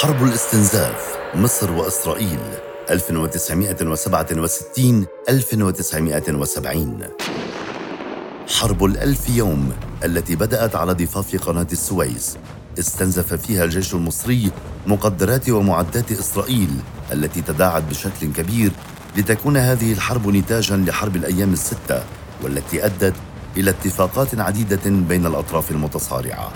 [0.00, 2.38] حرب الاستنزاف مصر وإسرائيل
[2.90, 6.98] 1967 1970
[8.48, 9.72] حرب الألف يوم
[10.04, 12.36] التي بدأت على ضفاف قناة السويس.
[12.78, 14.50] استنزف فيها الجيش المصري
[14.86, 16.70] مقدرات ومعدات إسرائيل
[17.12, 18.70] التي تداعت بشكل كبير
[19.16, 22.04] لتكون هذه الحرب نتاجا لحرب الأيام الستة
[22.42, 23.14] والتي أدت
[23.56, 26.52] إلى اتفاقات عديدة بين الأطراف المتصارعة.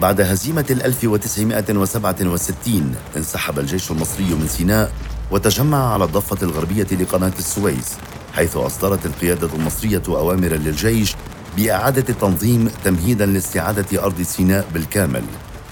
[0.00, 4.92] بعد هزيمة 1967 انسحب الجيش المصري من سيناء
[5.30, 7.96] وتجمع على الضفة الغربية لقناة السويس
[8.32, 11.16] حيث أصدرت القيادة المصرية أوامر للجيش
[11.56, 15.22] بإعادة التنظيم تمهيدا لاستعادة أرض سيناء بالكامل.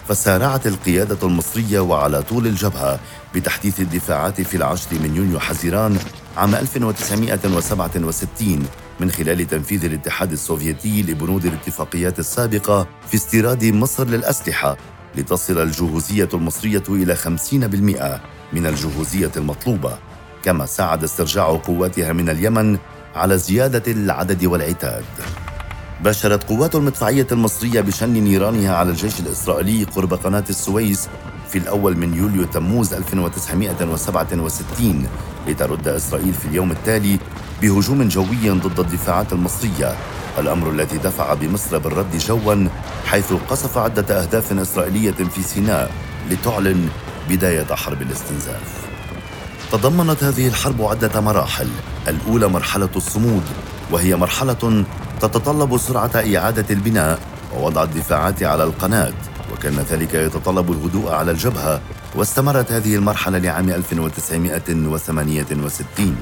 [0.09, 2.99] فسارعت القيادة المصرية وعلى طول الجبهة
[3.35, 5.99] بتحديث الدفاعات في العشر من يونيو حزيران
[6.37, 8.67] عام 1967
[9.01, 14.77] من خلال تنفيذ الاتحاد السوفيتي لبنود الاتفاقيات السابقة في استيراد مصر للأسلحة
[15.15, 17.25] لتصل الجهوزية المصرية إلى 50%
[18.53, 19.99] من الجهوزية المطلوبة
[20.43, 22.79] كما ساعد استرجاع قواتها من اليمن
[23.15, 25.05] على زيادة العدد والعتاد.
[26.01, 31.09] باشرت قوات المدفعية المصرية بشن نيرانها على الجيش الإسرائيلي قرب قناة السويس
[31.49, 35.09] في الأول من يوليو تموز 1967
[35.47, 37.19] لترد إسرائيل في اليوم التالي
[37.63, 39.97] بهجوم جوي ضد الدفاعات المصرية.
[40.39, 42.69] الأمر الذي دفع بمصر بالرد جوا
[43.07, 45.91] حيث قصف عدة أهداف إسرائيلية في سيناء
[46.31, 46.89] لتعلن
[47.29, 48.89] بداية حرب الاستنزاف.
[49.73, 51.69] تضمنت هذه الحرب عدة مراحل.
[52.09, 53.43] الأولى مرحلة الصمود
[53.91, 54.85] وهي مرحلة
[55.21, 57.19] تتطلب سرعة إعادة البناء
[57.57, 59.13] ووضع الدفاعات على القناة.
[59.59, 61.81] وكان ذلك يتطلب الهدوء على الجبهة
[62.15, 66.17] واستمرت هذه المرحلة لعام 1968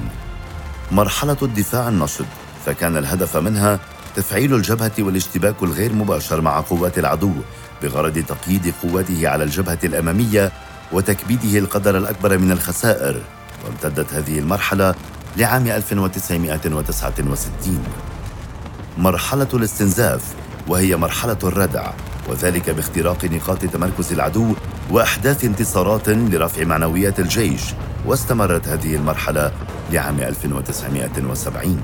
[0.91, 2.25] مرحلة الدفاع النشط
[2.65, 3.79] فكان الهدف منها
[4.15, 7.31] تفعيل الجبهة والاشتباك الغير مباشر مع قوات العدو
[7.83, 10.51] بغرض تقييد قواته على الجبهة الأمامية
[10.91, 13.21] وتكبيده القدر الأكبر من الخسائر.
[13.65, 14.95] وامتدت هذه المرحلة
[15.37, 17.83] لعام 1969
[18.97, 20.21] مرحلة الاستنزاف
[20.67, 21.91] وهي مرحلة الردع.
[22.29, 24.53] وذلك باختراق نقاط تمركز العدو
[24.91, 27.61] وأحداث انتصارات لرفع معنويات الجيش
[28.05, 29.51] واستمرت هذه المرحلة
[29.91, 31.83] لعام 1970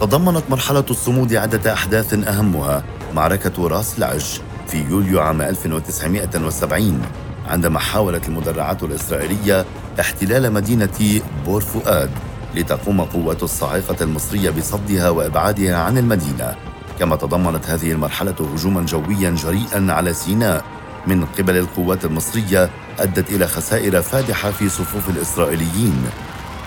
[0.00, 7.02] تضمنت مرحلة الصمود عده أحداث أهمها معركة راس العش في يوليو عام 1970
[7.48, 9.64] عندما حاولت المدرعات الإسرائيلية
[10.00, 12.10] احتلال مدينة بور فؤاد
[12.54, 16.54] لتقوم قوات الصاعقة المصرية بصدها وإبعادها عن المدينة.
[16.98, 20.64] كما تضمنت هذه المرحلة هجوما جويا جريئا على سيناء
[21.06, 26.04] من قبل القوات المصرية أدت إلى خسائر فادحة في صفوف الإسرائيليين.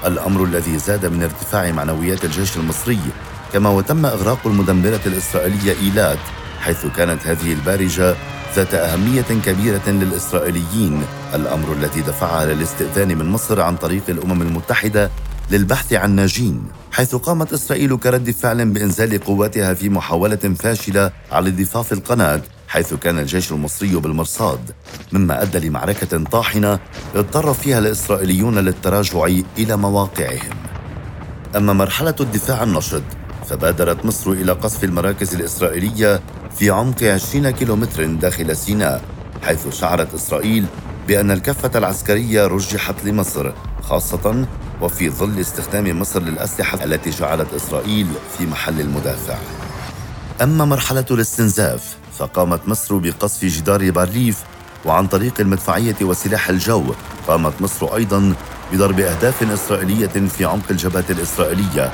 [0.05, 2.99] الأمر الذي زاد من ارتفاع معنويات الجيش المصري
[3.53, 6.19] كما وتم إغراق المدمرة الإسرائيلية إيلات
[6.61, 8.15] حيث كانت هذه البارجة
[8.55, 11.03] ذات أهمية كبيرة للإسرائيليين.
[11.33, 15.11] الأمر الذي دفعها للاستئذان من مصر عن طريق الأمم المتحدة
[15.51, 21.94] للبحث عن ناجين حيث قامت إسرائيل كرد فعل بإنزال قواتها في محاولة فاشلة على ضفاف
[21.94, 24.72] القناة حيث كان الجيش المصري بالمرصاد.
[25.11, 26.79] مما أدى لمعركة طاحنة
[27.16, 29.25] اضطر فيها الإسرائيليون للتراجع
[29.57, 30.55] إلى مواقعهم.
[31.55, 33.03] أما مرحلة الدفاع النشط
[33.50, 36.22] فبادرت مصر إلى قصف المراكز الإسرائيلية
[36.59, 39.01] في عمق 20 كيلومتر داخل سيناء
[39.44, 40.66] حيث شعرت إسرائيل
[41.07, 43.51] بأن الكفة العسكرية رجحت لمصر
[43.81, 44.45] خاصة
[44.81, 49.35] وفي ظل استخدام مصر للأسلحة التي جعلت إسرائيل في محل المدافع.
[50.41, 54.43] أما مرحلة الاستنزاف فقامت مصر بقصف جدار بارليف
[54.85, 56.83] وعن طريق المدفعية وسلاح الجو.
[57.27, 58.33] قامت مصر أيضا
[58.73, 61.91] بضرب أهداف إسرائيلية في عمق الجبهة الإسرائيلية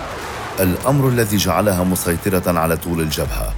[0.60, 3.54] الأمر الذي جعلها مسيطرة على طول الجبهة.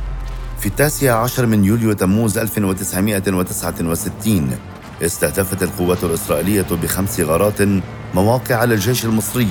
[0.59, 4.57] في التاسع عشر من يوليو تموز 1969
[5.01, 7.61] استهدفت القوات الإسرائيلية بخمس غارات
[8.13, 9.49] مواقع للجيش المصري.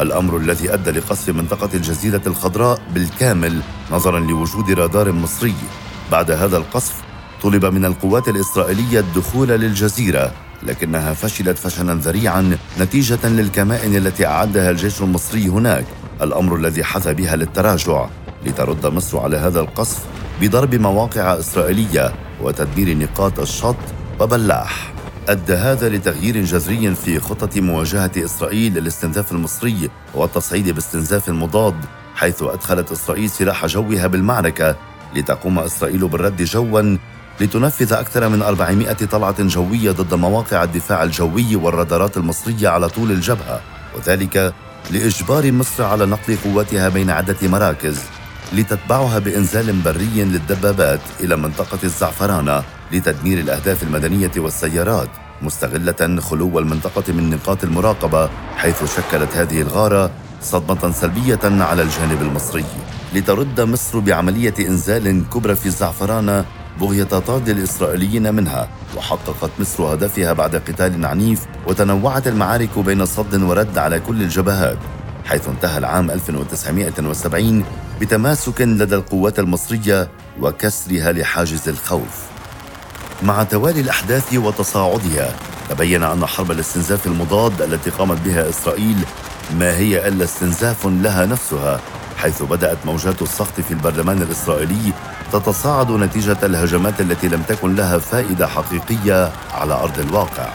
[0.00, 3.60] الأمر الذي أدى لقصف منطقة الجزيرة الخضراء بالكامل
[3.90, 5.54] نظرا لوجود رادار مصري.
[6.12, 6.94] بعد هذا القصف
[7.42, 10.32] طلب من القوات الإسرائيلية الدخول للجزيرة
[10.62, 15.84] لكنها فشلت فشلا ذريعا نتيجة للكمائن التي أعدها الجيش المصري هناك.
[16.22, 18.06] الأمر الذي حث بها للتراجع.
[18.46, 19.98] لترد مصر على هذا القصف
[20.40, 23.76] بضرب مواقع إسرائيلية وتدمير نقاط الشط
[24.20, 24.93] وبلاح.
[25.28, 31.74] أدى هذا لتغيير جذري في خطة مواجهة إسرائيل للاستنزاف المصري والتصعيد باستنزاف المضاد
[32.14, 34.76] حيث أدخلت إسرائيل سلاح جوها بالمعركة
[35.14, 36.96] لتقوم إسرائيل بالرد جوا
[37.40, 43.60] لتنفذ أكثر من 400 طلعة جوية ضد مواقع الدفاع الجوي والرادارات المصرية على طول الجبهة
[43.96, 44.54] وذلك
[44.90, 48.00] لإجبار مصر على نقل قواتها بين عدة مراكز.
[48.52, 52.62] لتتبعها بإنزال بري للدبابات إلى منطقة الزعفرانة
[52.92, 55.08] لتدمير الأهداف المدنية والسيارات
[55.42, 60.10] مستغلة خلو المنطقة من نقاط المراقبة حيث شكلت هذه الغارة
[60.42, 62.64] صدمة سلبية على الجانب المصري.
[63.14, 66.44] لترد مصر بعملية إنزال كبرى في الزعفرانة
[66.80, 73.78] بغية طرد الإسرائيليين منها وحققت مصر هدفها بعد قتال عنيف وتنوعت المعارك بين صد ورد
[73.78, 74.78] على كل الجبهات.
[75.24, 77.64] حيث انتهى العام 1970
[78.00, 80.08] بتماسك لدى القوات المصرية
[80.40, 82.24] وكسرها لحاجز الخوف.
[83.22, 85.34] مع توالي الأحداث وتصاعدها
[85.70, 88.96] تبين أن حرب الاستنزاف المضاد التي قامت بها إسرائيل
[89.58, 91.80] ما هي إلا استنزاف لها نفسها
[92.16, 94.92] حيث بدأت موجات السخط في البرلمان الإسرائيلي
[95.32, 100.48] تتصاعد نتيجة الهجمات التي لم تكن لها فائدة حقيقية على أرض الواقع.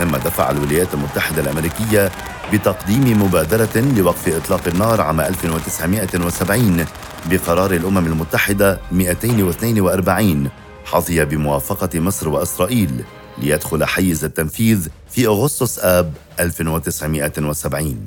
[0.00, 2.10] مما دفع الولايات المتحدة الأمريكية
[2.52, 6.84] بتقديم مبادرة لوقف إطلاق النار عام 1970
[7.30, 10.48] بقرار الأمم المتحدة 242
[10.84, 13.04] حظي بموافقة مصر وإسرائيل
[13.38, 18.06] ليدخل حيز التنفيذ في أغسطس آب 1970